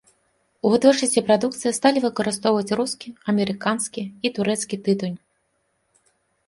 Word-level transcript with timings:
У 0.67 0.69
вытворчасці 0.75 1.23
прадукцыі 1.27 1.75
сталі 1.79 1.99
выкарыстоўваць 2.07 2.75
рускі, 2.81 3.07
амерыканскі 3.33 4.01
і 4.27 4.35
турэцкі 4.41 4.75
тытунь. 4.89 5.17